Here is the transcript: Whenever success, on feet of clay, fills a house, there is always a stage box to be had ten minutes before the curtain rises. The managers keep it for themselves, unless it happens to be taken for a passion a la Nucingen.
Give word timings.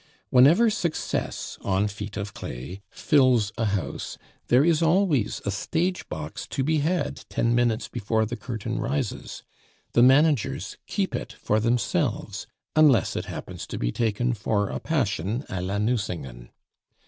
Whenever 0.31 0.67
success, 0.71 1.59
on 1.61 1.87
feet 1.87 2.17
of 2.17 2.33
clay, 2.33 2.81
fills 2.89 3.51
a 3.55 3.65
house, 3.65 4.17
there 4.47 4.65
is 4.65 4.81
always 4.81 5.43
a 5.45 5.51
stage 5.51 6.09
box 6.09 6.47
to 6.47 6.63
be 6.63 6.79
had 6.79 7.23
ten 7.29 7.53
minutes 7.53 7.87
before 7.87 8.25
the 8.25 8.35
curtain 8.35 8.79
rises. 8.79 9.43
The 9.93 10.01
managers 10.01 10.75
keep 10.87 11.13
it 11.13 11.33
for 11.33 11.59
themselves, 11.59 12.47
unless 12.75 13.15
it 13.15 13.25
happens 13.25 13.67
to 13.67 13.77
be 13.77 13.91
taken 13.91 14.33
for 14.33 14.69
a 14.71 14.79
passion 14.79 15.45
a 15.49 15.61
la 15.61 15.77
Nucingen. 15.77 16.49